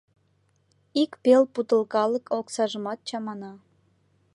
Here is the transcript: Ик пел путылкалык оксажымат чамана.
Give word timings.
Ик 1.01 1.11
пел 1.23 1.43
путылкалык 1.53 2.25
оксажымат 2.39 2.99
чамана. 3.07 3.51